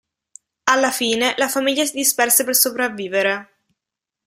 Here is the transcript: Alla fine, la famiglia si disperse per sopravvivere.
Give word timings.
Alla 0.63 0.89
fine, 0.89 1.35
la 1.37 1.47
famiglia 1.47 1.85
si 1.85 1.93
disperse 1.97 2.43
per 2.43 2.55
sopravvivere. 2.55 3.53